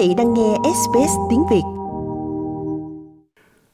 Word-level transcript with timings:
vị 0.00 0.14
đang 0.16 0.34
nghe 0.34 0.56
SBS 0.62 1.12
tiếng 1.30 1.42
Việt. 1.50 1.62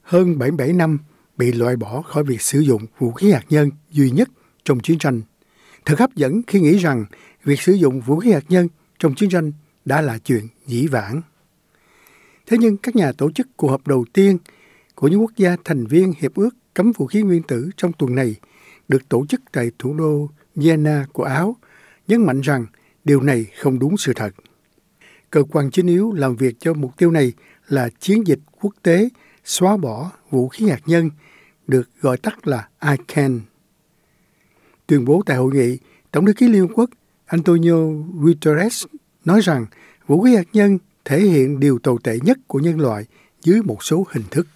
Hơn 0.01 0.37
77 0.37 0.73
năm 0.73 0.99
bị 1.37 1.51
loại 1.51 1.75
bỏ 1.75 2.01
khỏi 2.01 2.23
việc 2.23 2.41
sử 2.41 2.59
dụng 2.59 2.81
vũ 2.99 3.11
khí 3.11 3.31
hạt 3.31 3.43
nhân 3.49 3.69
duy 3.91 4.11
nhất 4.11 4.29
trong 4.63 4.79
chiến 4.79 4.97
tranh. 4.99 5.21
Thật 5.85 5.99
hấp 5.99 6.15
dẫn 6.15 6.41
khi 6.47 6.59
nghĩ 6.59 6.77
rằng 6.77 7.05
việc 7.43 7.61
sử 7.61 7.73
dụng 7.73 8.01
vũ 8.01 8.19
khí 8.19 8.31
hạt 8.31 8.43
nhân 8.49 8.67
trong 8.99 9.15
chiến 9.15 9.29
tranh 9.29 9.51
đã 9.85 10.01
là 10.01 10.17
chuyện 10.17 10.47
dĩ 10.65 10.87
vãng. 10.87 11.21
Thế 12.45 12.57
nhưng 12.57 12.77
các 12.77 12.95
nhà 12.95 13.11
tổ 13.11 13.31
chức 13.31 13.47
cuộc 13.57 13.67
họp 13.67 13.87
đầu 13.87 14.05
tiên 14.13 14.37
của 14.95 15.07
những 15.07 15.21
quốc 15.21 15.31
gia 15.37 15.55
thành 15.63 15.85
viên 15.85 16.13
Hiệp 16.19 16.35
ước 16.35 16.55
cấm 16.73 16.91
vũ 16.91 17.07
khí 17.07 17.21
nguyên 17.21 17.43
tử 17.43 17.69
trong 17.77 17.93
tuần 17.93 18.15
này 18.15 18.35
được 18.87 19.09
tổ 19.09 19.25
chức 19.25 19.41
tại 19.51 19.71
thủ 19.79 19.93
đô 19.93 20.29
Vienna 20.55 21.05
của 21.13 21.23
Áo, 21.23 21.55
nhấn 22.07 22.25
mạnh 22.25 22.41
rằng 22.41 22.65
điều 23.05 23.21
này 23.21 23.45
không 23.61 23.79
đúng 23.79 23.97
sự 23.97 24.13
thật. 24.15 24.33
Cơ 25.31 25.43
quan 25.51 25.71
chính 25.71 25.87
yếu 25.87 26.11
làm 26.11 26.35
việc 26.35 26.55
cho 26.59 26.73
mục 26.73 26.97
tiêu 26.97 27.11
này 27.11 27.33
là 27.67 27.89
chiến 27.99 28.27
dịch 28.27 28.39
quốc 28.61 28.73
tế 28.83 29.09
xóa 29.43 29.77
bỏ 29.77 30.11
vũ 30.29 30.47
khí 30.47 30.69
hạt 30.69 30.81
nhân, 30.85 31.09
được 31.67 31.89
gọi 32.01 32.17
tắt 32.17 32.47
là 32.47 32.67
ICAN. 32.81 33.41
Tuyên 34.87 35.05
bố 35.05 35.21
tại 35.25 35.37
hội 35.37 35.51
nghị, 35.53 35.77
Tổng 36.11 36.25
thư 36.25 36.33
ký 36.33 36.47
Liên 36.47 36.61
Hợp 36.61 36.73
Quốc 36.75 36.89
Antonio 37.25 37.75
Guterres 38.13 38.85
nói 39.25 39.41
rằng 39.41 39.65
vũ 40.07 40.21
khí 40.21 40.35
hạt 40.35 40.47
nhân 40.53 40.77
thể 41.05 41.19
hiện 41.19 41.59
điều 41.59 41.79
tồi 41.79 41.97
tệ 42.03 42.17
nhất 42.23 42.37
của 42.47 42.59
nhân 42.59 42.79
loại 42.79 43.05
dưới 43.41 43.61
một 43.61 43.83
số 43.83 44.05
hình 44.11 44.23
thức. 44.31 44.47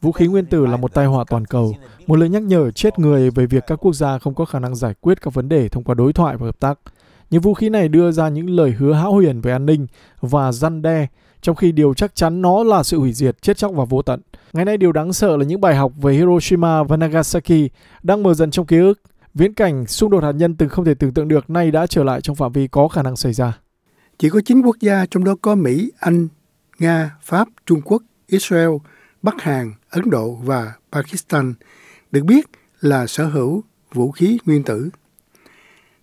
Vũ 0.00 0.12
khí 0.12 0.26
nguyên 0.26 0.46
tử 0.46 0.66
là 0.66 0.76
một 0.76 0.94
tai 0.94 1.06
họa 1.06 1.24
toàn 1.28 1.44
cầu, 1.44 1.76
một 2.06 2.16
lời 2.16 2.28
nhắc 2.28 2.42
nhở 2.42 2.70
chết 2.70 2.98
người 2.98 3.30
về 3.30 3.46
việc 3.46 3.64
các 3.66 3.76
quốc 3.76 3.92
gia 3.92 4.18
không 4.18 4.34
có 4.34 4.44
khả 4.44 4.58
năng 4.58 4.76
giải 4.76 4.94
quyết 5.00 5.22
các 5.22 5.34
vấn 5.34 5.48
đề 5.48 5.68
thông 5.68 5.84
qua 5.84 5.94
đối 5.94 6.12
thoại 6.12 6.36
và 6.36 6.46
hợp 6.46 6.60
tác. 6.60 6.78
Những 7.32 7.40
vũ 7.40 7.54
khí 7.54 7.68
này 7.68 7.88
đưa 7.88 8.10
ra 8.12 8.28
những 8.28 8.50
lời 8.50 8.70
hứa 8.70 8.92
hão 8.92 9.12
huyền 9.12 9.40
về 9.40 9.52
an 9.52 9.66
ninh 9.66 9.86
và 10.20 10.52
răn 10.52 10.82
đe, 10.82 11.06
trong 11.42 11.56
khi 11.56 11.72
điều 11.72 11.94
chắc 11.94 12.14
chắn 12.14 12.42
nó 12.42 12.64
là 12.64 12.82
sự 12.82 12.98
hủy 12.98 13.12
diệt, 13.12 13.42
chết 13.42 13.56
chóc 13.56 13.72
và 13.74 13.84
vô 13.84 14.02
tận. 14.02 14.20
Ngày 14.52 14.64
nay 14.64 14.76
điều 14.76 14.92
đáng 14.92 15.12
sợ 15.12 15.36
là 15.36 15.44
những 15.44 15.60
bài 15.60 15.74
học 15.74 15.92
về 16.02 16.12
Hiroshima 16.12 16.82
và 16.82 16.96
Nagasaki 16.96 17.70
đang 18.02 18.22
mờ 18.22 18.34
dần 18.34 18.50
trong 18.50 18.66
ký 18.66 18.78
ức. 18.78 19.00
Viễn 19.34 19.54
cảnh 19.54 19.86
xung 19.86 20.10
đột 20.10 20.22
hạt 20.24 20.32
nhân 20.32 20.56
từng 20.56 20.68
không 20.68 20.84
thể 20.84 20.94
tưởng 20.94 21.14
tượng 21.14 21.28
được 21.28 21.50
nay 21.50 21.70
đã 21.70 21.86
trở 21.86 22.04
lại 22.04 22.20
trong 22.20 22.36
phạm 22.36 22.52
vi 22.52 22.68
có 22.68 22.88
khả 22.88 23.02
năng 23.02 23.16
xảy 23.16 23.32
ra. 23.32 23.58
Chỉ 24.18 24.30
có 24.30 24.40
9 24.44 24.62
quốc 24.62 24.76
gia, 24.80 25.06
trong 25.06 25.24
đó 25.24 25.34
có 25.42 25.54
Mỹ, 25.54 25.92
Anh, 25.98 26.28
Nga, 26.78 27.16
Pháp, 27.22 27.48
Trung 27.66 27.80
Quốc, 27.84 28.02
Israel, 28.26 28.70
Bắc 29.22 29.42
Hàn, 29.42 29.72
Ấn 29.90 30.10
Độ 30.10 30.34
và 30.34 30.72
Pakistan 30.92 31.54
được 32.10 32.24
biết 32.24 32.46
là 32.80 33.06
sở 33.06 33.26
hữu 33.26 33.62
vũ 33.94 34.10
khí 34.10 34.38
nguyên 34.46 34.62
tử. 34.62 34.90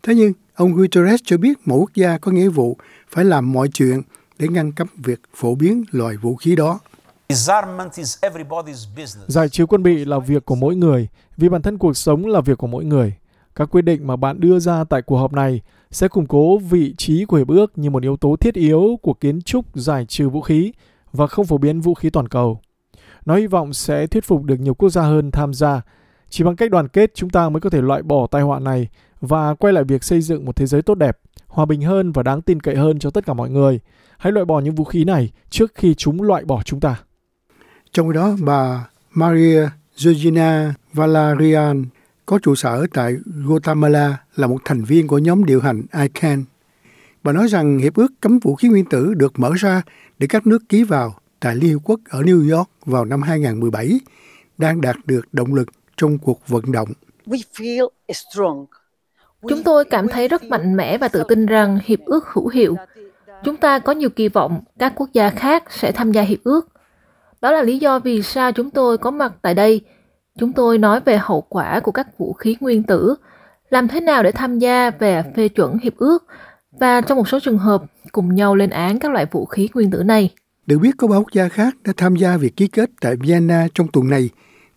Thế 0.03 0.15
nhưng, 0.15 0.33
ông 0.59 0.73
Guterres 0.73 1.21
cho 1.23 1.37
biết 1.37 1.57
mỗi 1.65 1.79
quốc 1.79 1.89
gia 1.95 2.17
có 2.17 2.31
nghĩa 2.31 2.49
vụ 2.49 2.77
phải 3.09 3.25
làm 3.25 3.53
mọi 3.53 3.67
chuyện 3.67 4.01
để 4.39 4.47
ngăn 4.47 4.71
cấm 4.71 4.87
việc 4.97 5.21
phổ 5.35 5.55
biến 5.55 5.83
loại 5.91 6.15
vũ 6.17 6.35
khí 6.35 6.55
đó. 6.55 6.79
Giải 9.27 9.49
trừ 9.49 9.65
quân 9.65 9.83
bị 9.83 10.05
là 10.05 10.19
việc 10.19 10.45
của 10.45 10.55
mỗi 10.55 10.75
người, 10.75 11.07
vì 11.37 11.49
bản 11.49 11.61
thân 11.61 11.77
cuộc 11.77 11.97
sống 11.97 12.25
là 12.25 12.41
việc 12.41 12.57
của 12.57 12.67
mỗi 12.67 12.85
người. 12.85 13.13
Các 13.55 13.69
quyết 13.71 13.81
định 13.81 14.07
mà 14.07 14.15
bạn 14.15 14.39
đưa 14.39 14.59
ra 14.59 14.83
tại 14.83 15.01
cuộc 15.01 15.17
họp 15.17 15.33
này 15.33 15.61
sẽ 15.91 16.07
củng 16.07 16.27
cố 16.27 16.57
vị 16.57 16.95
trí 16.97 17.25
của 17.25 17.37
hiệp 17.37 17.47
ước 17.47 17.77
như 17.77 17.89
một 17.89 18.03
yếu 18.03 18.17
tố 18.17 18.35
thiết 18.35 18.53
yếu 18.53 18.99
của 19.01 19.13
kiến 19.13 19.41
trúc 19.41 19.65
giải 19.75 20.05
trừ 20.05 20.29
vũ 20.29 20.41
khí 20.41 20.71
và 21.13 21.27
không 21.27 21.45
phổ 21.45 21.57
biến 21.57 21.81
vũ 21.81 21.93
khí 21.93 22.09
toàn 22.09 22.27
cầu. 22.27 22.59
Nó 23.25 23.35
hy 23.35 23.47
vọng 23.47 23.73
sẽ 23.73 24.07
thuyết 24.07 24.25
phục 24.25 24.43
được 24.43 24.59
nhiều 24.59 24.73
quốc 24.73 24.89
gia 24.89 25.01
hơn 25.01 25.31
tham 25.31 25.53
gia. 25.53 25.81
Chỉ 26.29 26.43
bằng 26.43 26.55
cách 26.55 26.71
đoàn 26.71 26.87
kết 26.87 27.11
chúng 27.15 27.29
ta 27.29 27.49
mới 27.49 27.61
có 27.61 27.69
thể 27.69 27.81
loại 27.81 28.03
bỏ 28.03 28.27
tai 28.27 28.41
họa 28.41 28.59
này 28.59 28.87
và 29.21 29.53
quay 29.55 29.73
lại 29.73 29.83
việc 29.83 30.03
xây 30.03 30.21
dựng 30.21 30.45
một 30.45 30.55
thế 30.55 30.65
giới 30.65 30.81
tốt 30.81 30.95
đẹp, 30.95 31.17
hòa 31.47 31.65
bình 31.65 31.81
hơn 31.81 32.11
và 32.11 32.23
đáng 32.23 32.41
tin 32.41 32.59
cậy 32.59 32.75
hơn 32.75 32.99
cho 32.99 33.09
tất 33.09 33.25
cả 33.25 33.33
mọi 33.33 33.49
người. 33.49 33.79
Hãy 34.17 34.33
loại 34.33 34.45
bỏ 34.45 34.59
những 34.59 34.75
vũ 34.75 34.83
khí 34.83 35.03
này 35.03 35.31
trước 35.49 35.71
khi 35.75 35.93
chúng 35.93 36.21
loại 36.21 36.45
bỏ 36.45 36.61
chúng 36.65 36.79
ta. 36.79 36.99
Trong 37.91 38.09
khi 38.09 38.15
đó, 38.15 38.35
bà 38.41 38.89
Maria 39.11 39.67
Georgina 40.05 40.73
Valerian 40.93 41.85
có 42.25 42.39
trụ 42.39 42.55
sở 42.55 42.87
tại 42.93 43.15
Guatemala 43.45 44.17
là 44.35 44.47
một 44.47 44.61
thành 44.65 44.83
viên 44.83 45.07
của 45.07 45.17
nhóm 45.17 45.45
điều 45.45 45.61
hành 45.61 45.81
ICANN. 45.93 46.43
Bà 47.23 47.31
nói 47.31 47.47
rằng 47.47 47.77
hiệp 47.77 47.95
ước 47.95 48.11
cấm 48.21 48.39
vũ 48.39 48.55
khí 48.55 48.67
nguyên 48.67 48.85
tử 48.85 49.13
được 49.13 49.39
mở 49.39 49.51
ra 49.57 49.81
để 50.19 50.27
các 50.27 50.47
nước 50.47 50.69
ký 50.69 50.83
vào 50.83 51.15
tại 51.39 51.55
Liên 51.55 51.73
Hợp 51.73 51.79
Quốc 51.83 51.99
ở 52.09 52.21
New 52.21 52.57
York 52.57 52.69
vào 52.85 53.05
năm 53.05 53.21
2017 53.21 53.99
đang 54.57 54.81
đạt 54.81 54.95
được 55.05 55.33
động 55.33 55.53
lực 55.53 55.69
trong 55.97 56.17
cuộc 56.17 56.47
vận 56.47 56.71
động. 56.71 56.89
Chúng 59.47 59.63
tôi 59.63 59.85
cảm 59.85 60.07
thấy 60.07 60.27
rất 60.27 60.43
mạnh 60.43 60.75
mẽ 60.75 60.97
và 60.97 61.07
tự 61.07 61.23
tin 61.27 61.45
rằng 61.45 61.79
hiệp 61.85 61.99
ước 62.05 62.27
hữu 62.27 62.47
hiệu. 62.47 62.75
Chúng 63.43 63.57
ta 63.57 63.79
có 63.79 63.91
nhiều 63.91 64.09
kỳ 64.09 64.29
vọng 64.29 64.61
các 64.79 64.93
quốc 64.95 65.09
gia 65.13 65.29
khác 65.29 65.63
sẽ 65.69 65.91
tham 65.91 66.11
gia 66.11 66.21
hiệp 66.21 66.39
ước. 66.43 66.69
Đó 67.41 67.51
là 67.51 67.61
lý 67.61 67.79
do 67.79 67.99
vì 67.99 68.23
sao 68.23 68.51
chúng 68.51 68.69
tôi 68.69 68.97
có 68.97 69.11
mặt 69.11 69.33
tại 69.41 69.53
đây. 69.53 69.81
Chúng 70.39 70.53
tôi 70.53 70.77
nói 70.77 70.99
về 71.05 71.17
hậu 71.17 71.41
quả 71.41 71.79
của 71.79 71.91
các 71.91 72.17
vũ 72.17 72.33
khí 72.33 72.57
nguyên 72.59 72.83
tử, 72.83 73.15
làm 73.69 73.87
thế 73.87 73.99
nào 73.99 74.23
để 74.23 74.31
tham 74.31 74.59
gia 74.59 74.89
về 74.89 75.23
phê 75.35 75.47
chuẩn 75.47 75.77
hiệp 75.77 75.97
ước 75.97 76.25
và 76.71 77.01
trong 77.01 77.17
một 77.17 77.27
số 77.27 77.39
trường 77.39 77.57
hợp 77.57 77.83
cùng 78.11 78.35
nhau 78.35 78.55
lên 78.55 78.69
án 78.69 78.99
các 78.99 79.11
loại 79.11 79.25
vũ 79.31 79.45
khí 79.45 79.69
nguyên 79.73 79.91
tử 79.91 80.03
này. 80.03 80.33
Được 80.65 80.77
biết 80.77 80.91
có 80.97 81.07
ba 81.07 81.17
quốc 81.17 81.31
gia 81.33 81.49
khác 81.49 81.75
đã 81.83 81.93
tham 81.97 82.15
gia 82.15 82.37
việc 82.37 82.55
ký 82.57 82.67
kết 82.67 82.89
tại 83.01 83.15
Vienna 83.15 83.67
trong 83.73 83.87
tuần 83.87 84.09
này, 84.09 84.29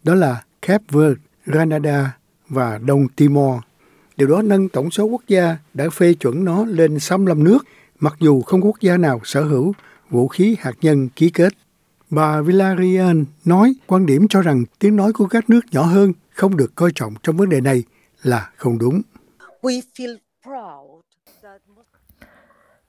đó 0.02 0.14
là 0.14 0.42
Cape 0.62 0.84
Verde, 0.90 1.20
Grenada 1.46 2.16
và 2.48 2.78
Đông 2.86 3.06
Timor. 3.16 3.54
Điều 4.16 4.28
đó 4.28 4.42
nâng 4.42 4.68
tổng 4.68 4.90
số 4.90 5.04
quốc 5.04 5.22
gia 5.28 5.56
đã 5.74 5.84
phê 5.92 6.14
chuẩn 6.14 6.44
nó 6.44 6.64
lên 6.64 6.98
65 6.98 7.44
nước, 7.44 7.58
mặc 8.00 8.14
dù 8.20 8.42
không 8.42 8.60
có 8.60 8.66
quốc 8.66 8.80
gia 8.80 8.96
nào 8.96 9.20
sở 9.24 9.42
hữu 9.42 9.72
vũ 10.10 10.28
khí 10.28 10.56
hạt 10.60 10.74
nhân 10.80 11.08
ký 11.08 11.30
kết. 11.30 11.52
Bà 12.10 12.40
Villarian 12.40 13.24
nói 13.44 13.74
quan 13.86 14.06
điểm 14.06 14.26
cho 14.28 14.42
rằng 14.42 14.64
tiếng 14.78 14.96
nói 14.96 15.12
của 15.12 15.26
các 15.26 15.50
nước 15.50 15.60
nhỏ 15.72 15.82
hơn 15.82 16.12
không 16.34 16.56
được 16.56 16.74
coi 16.74 16.92
trọng 16.94 17.14
trong 17.22 17.36
vấn 17.36 17.48
đề 17.48 17.60
này 17.60 17.82
là 18.22 18.50
không 18.56 18.78
đúng. 18.78 19.02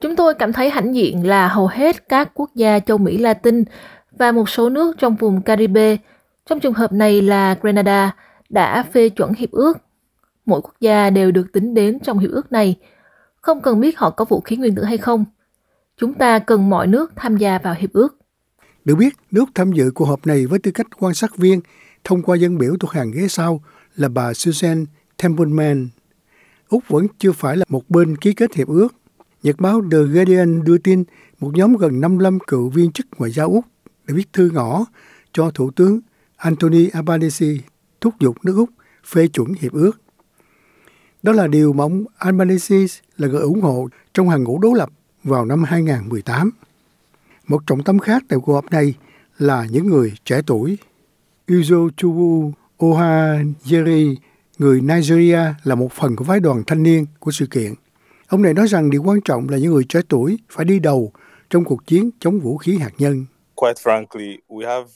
Chúng 0.00 0.16
tôi 0.16 0.34
cảm 0.34 0.52
thấy 0.52 0.70
hãnh 0.70 0.94
diện 0.94 1.26
là 1.26 1.48
hầu 1.48 1.66
hết 1.66 2.08
các 2.08 2.30
quốc 2.34 2.50
gia 2.54 2.78
châu 2.78 2.98
Mỹ 2.98 3.18
Latin 3.18 3.64
và 4.10 4.32
một 4.32 4.48
số 4.48 4.68
nước 4.68 4.96
trong 4.98 5.16
vùng 5.16 5.42
Caribe, 5.42 5.96
trong 6.46 6.60
trường 6.60 6.72
hợp 6.72 6.92
này 6.92 7.22
là 7.22 7.56
Grenada, 7.62 8.16
đã 8.48 8.82
phê 8.92 9.08
chuẩn 9.08 9.34
hiệp 9.34 9.50
ước. 9.50 9.78
Mỗi 10.46 10.60
quốc 10.60 10.74
gia 10.80 11.10
đều 11.10 11.30
được 11.30 11.52
tính 11.52 11.74
đến 11.74 11.98
trong 12.04 12.18
hiệp 12.18 12.30
ước 12.30 12.52
này, 12.52 12.76
không 13.40 13.62
cần 13.62 13.80
biết 13.80 13.98
họ 13.98 14.10
có 14.10 14.24
vũ 14.24 14.40
khí 14.40 14.56
nguyên 14.56 14.74
tử 14.74 14.84
hay 14.84 14.98
không. 14.98 15.24
Chúng 15.96 16.14
ta 16.14 16.38
cần 16.38 16.70
mọi 16.70 16.86
nước 16.86 17.12
tham 17.16 17.36
gia 17.36 17.58
vào 17.58 17.74
hiệp 17.78 17.92
ước. 17.92 18.18
Được 18.84 18.94
biết, 18.94 19.16
nước 19.30 19.44
tham 19.54 19.72
dự 19.72 19.90
cuộc 19.94 20.04
họp 20.04 20.26
này 20.26 20.46
với 20.46 20.58
tư 20.58 20.70
cách 20.70 20.86
quan 20.98 21.14
sát 21.14 21.36
viên 21.36 21.60
thông 22.04 22.22
qua 22.22 22.36
dân 22.36 22.58
biểu 22.58 22.76
thuộc 22.80 22.90
hàng 22.90 23.10
ghế 23.10 23.28
sau 23.28 23.62
là 23.96 24.08
bà 24.08 24.34
Susan 24.34 24.84
Templeman. 25.22 25.88
Úc 26.68 26.88
vẫn 26.88 27.06
chưa 27.18 27.32
phải 27.32 27.56
là 27.56 27.64
một 27.68 27.90
bên 27.90 28.16
ký 28.16 28.32
kết 28.32 28.54
hiệp 28.54 28.68
ước. 28.68 28.88
Nhật 29.42 29.56
báo 29.60 29.82
The 29.92 29.98
Guardian 29.98 30.64
đưa 30.64 30.78
tin 30.78 31.04
một 31.40 31.50
nhóm 31.54 31.76
gần 31.76 32.00
55 32.00 32.38
cựu 32.40 32.68
viên 32.68 32.92
chức 32.92 33.06
ngoại 33.18 33.30
giao 33.30 33.48
Úc 33.48 33.64
đã 34.06 34.14
viết 34.14 34.32
thư 34.32 34.50
ngỏ 34.50 34.86
cho 35.32 35.50
Thủ 35.50 35.70
tướng 35.70 36.00
Anthony 36.36 36.88
Albanese 36.88 37.46
thúc 38.00 38.14
giục 38.20 38.44
nước 38.44 38.56
Úc 38.56 38.70
phê 39.06 39.28
chuẩn 39.28 39.48
hiệp 39.60 39.72
ước. 39.72 40.03
Đó 41.24 41.32
là 41.32 41.46
điều 41.46 41.72
mà 41.72 41.84
ông 41.84 42.04
Albanese 42.18 42.76
là 43.18 43.28
người 43.28 43.40
ủng 43.40 43.60
hộ 43.60 43.88
trong 44.14 44.28
hàng 44.28 44.44
ngũ 44.44 44.58
đối 44.58 44.78
lập 44.78 44.88
vào 45.24 45.44
năm 45.44 45.64
2018. 45.64 46.50
Một 47.46 47.62
trọng 47.66 47.82
tâm 47.82 47.98
khác 47.98 48.22
tại 48.28 48.38
cuộc 48.42 48.54
họp 48.54 48.72
này 48.72 48.94
là 49.38 49.66
những 49.70 49.86
người 49.86 50.12
trẻ 50.24 50.40
tuổi. 50.46 50.78
Uzo 51.48 51.90
Chubu 51.96 52.52
Ohajeri, 52.78 54.14
người 54.58 54.80
Nigeria 54.80 55.40
là 55.64 55.74
một 55.74 55.92
phần 55.92 56.16
của 56.16 56.24
phái 56.24 56.40
đoàn 56.40 56.62
thanh 56.66 56.82
niên 56.82 57.06
của 57.18 57.30
sự 57.30 57.46
kiện. 57.46 57.74
Ông 58.28 58.42
này 58.42 58.54
nói 58.54 58.68
rằng 58.68 58.90
điều 58.90 59.02
quan 59.02 59.20
trọng 59.20 59.48
là 59.48 59.58
những 59.58 59.72
người 59.72 59.84
trẻ 59.88 60.00
tuổi 60.08 60.38
phải 60.50 60.64
đi 60.64 60.78
đầu 60.78 61.12
trong 61.50 61.64
cuộc 61.64 61.86
chiến 61.86 62.10
chống 62.20 62.40
vũ 62.40 62.56
khí 62.56 62.78
hạt 62.78 62.92
nhân. 62.98 63.26
Quite 63.54 63.82
frankly, 63.84 64.36
we 64.48 64.66
have 64.66 64.90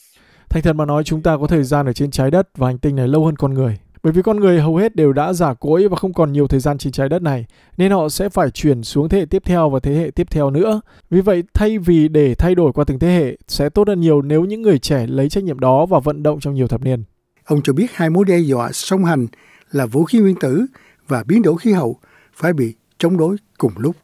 Thành 0.48 0.62
thật 0.62 0.72
mà 0.72 0.84
nói 0.84 1.04
chúng 1.04 1.22
ta 1.22 1.36
có 1.40 1.46
thời 1.46 1.64
gian 1.64 1.86
ở 1.86 1.92
trên 1.92 2.10
trái 2.10 2.30
đất 2.30 2.48
và 2.56 2.66
hành 2.66 2.78
tinh 2.78 2.96
này 2.96 3.08
lâu 3.08 3.24
hơn 3.24 3.36
con 3.36 3.54
người. 3.54 3.78
Bởi 4.02 4.12
vì 4.12 4.22
con 4.22 4.40
người 4.40 4.60
hầu 4.60 4.76
hết 4.76 4.96
đều 4.96 5.12
đã 5.12 5.32
giả 5.32 5.54
cỗi 5.54 5.88
và 5.88 5.96
không 5.96 6.12
còn 6.12 6.32
nhiều 6.32 6.46
thời 6.46 6.60
gian 6.60 6.78
trên 6.78 6.92
trái 6.92 7.08
đất 7.08 7.22
này, 7.22 7.46
nên 7.76 7.92
họ 7.92 8.08
sẽ 8.08 8.28
phải 8.28 8.50
chuyển 8.50 8.82
xuống 8.82 9.08
thế 9.08 9.18
hệ 9.18 9.24
tiếp 9.24 9.42
theo 9.46 9.70
và 9.70 9.80
thế 9.80 9.94
hệ 9.94 10.10
tiếp 10.10 10.26
theo 10.30 10.50
nữa. 10.50 10.80
Vì 11.10 11.20
vậy, 11.20 11.42
thay 11.54 11.78
vì 11.78 12.08
để 12.08 12.34
thay 12.34 12.54
đổi 12.54 12.72
qua 12.72 12.84
từng 12.84 12.98
thế 12.98 13.08
hệ, 13.08 13.36
sẽ 13.48 13.68
tốt 13.68 13.88
hơn 13.88 14.00
nhiều 14.00 14.22
nếu 14.22 14.44
những 14.44 14.62
người 14.62 14.78
trẻ 14.78 15.06
lấy 15.06 15.28
trách 15.28 15.44
nhiệm 15.44 15.60
đó 15.60 15.86
và 15.86 16.00
vận 16.00 16.22
động 16.22 16.40
trong 16.40 16.54
nhiều 16.54 16.68
thập 16.68 16.84
niên. 16.84 17.04
Ông 17.44 17.62
cho 17.64 17.72
biết 17.72 17.86
hai 17.92 18.10
mối 18.10 18.24
đe 18.24 18.38
dọa 18.38 18.72
song 18.72 19.04
hành 19.04 19.26
là 19.70 19.86
vũ 19.86 20.04
khí 20.04 20.18
nguyên 20.18 20.36
tử 20.40 20.66
và 21.08 21.24
biến 21.26 21.42
đổi 21.42 21.54
khí 21.60 21.72
hậu 21.72 21.98
phải 22.34 22.52
bị 22.52 22.74
chống 22.98 23.16
đối 23.16 23.36
cùng 23.58 23.72
lúc. 23.76 23.96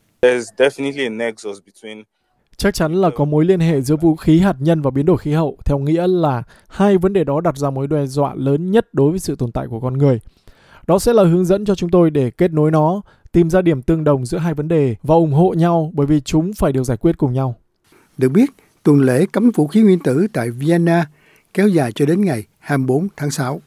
Chắc 2.65 2.75
chắn 2.75 2.95
là 2.95 3.11
có 3.11 3.25
mối 3.25 3.45
liên 3.45 3.61
hệ 3.61 3.81
giữa 3.81 3.97
vũ 3.97 4.17
khí 4.17 4.39
hạt 4.39 4.57
nhân 4.59 4.83
và 4.83 4.91
biến 4.91 5.07
đổi 5.07 5.19
khí 5.19 5.33
hậu, 5.33 5.57
theo 5.65 5.79
nghĩa 5.79 6.07
là 6.07 6.43
hai 6.69 6.99
vấn 6.99 7.13
đề 7.13 7.25
đó 7.25 7.41
đặt 7.41 7.57
ra 7.57 7.71
mối 7.71 7.87
đe 7.87 8.07
dọa 8.07 8.35
lớn 8.35 8.71
nhất 8.71 8.95
đối 8.95 9.11
với 9.11 9.21
sự 9.21 9.37
tồn 9.37 9.53
tại 9.53 9.67
của 9.71 9.81
con 9.81 9.99
người. 9.99 10.21
Đó 10.87 10.99
sẽ 10.99 11.13
là 11.13 11.25
hướng 11.25 11.45
dẫn 11.45 11.65
cho 11.65 11.75
chúng 11.75 11.91
tôi 11.91 12.11
để 12.11 12.31
kết 12.31 12.53
nối 12.53 12.71
nó, 12.71 13.03
tìm 13.33 13.51
ra 13.51 13.63
điểm 13.63 13.83
tương 13.83 14.05
đồng 14.05 14.27
giữa 14.27 14.39
hai 14.39 14.55
vấn 14.55 14.69
đề 14.69 14.97
và 15.03 15.15
ủng 15.15 15.33
hộ 15.33 15.55
nhau 15.57 15.91
bởi 15.95 16.07
vì 16.07 16.21
chúng 16.21 16.53
phải 16.53 16.73
được 16.73 16.85
giải 16.85 16.97
quyết 16.97 17.19
cùng 17.19 17.33
nhau. 17.33 17.55
Được 18.19 18.29
biết, 18.29 18.51
tuần 18.83 19.01
lễ 19.01 19.27
cấm 19.33 19.51
vũ 19.51 19.67
khí 19.67 19.83
nguyên 19.83 19.99
tử 19.99 20.27
tại 20.33 20.51
Vienna 20.51 21.07
kéo 21.55 21.69
dài 21.69 21.93
cho 21.93 22.07
đến 22.07 22.25
ngày 22.25 22.45
24 22.59 23.09
tháng 23.17 23.31
6. 23.31 23.61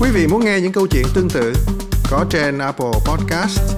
Quý 0.00 0.10
vị 0.14 0.26
muốn 0.26 0.44
nghe 0.44 0.60
những 0.60 0.72
câu 0.72 0.86
chuyện 0.86 1.04
tương 1.14 1.28
tự 1.28 1.52
có 2.10 2.24
trên 2.30 2.58
Apple 2.58 2.92
Podcast, 3.06 3.77